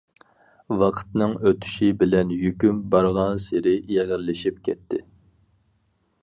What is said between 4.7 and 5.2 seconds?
كەتتى.